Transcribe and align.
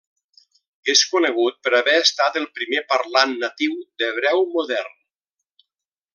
És 0.93 1.03
conegut 1.11 1.59
per 1.67 1.73
haver 1.79 1.93
estat 2.05 2.39
el 2.41 2.47
primer 2.61 2.81
parlant 2.95 3.37
natiu 3.45 3.77
d'hebreu 4.01 4.43
modern. 4.57 4.99